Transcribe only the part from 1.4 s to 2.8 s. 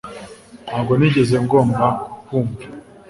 ngomba kukwumva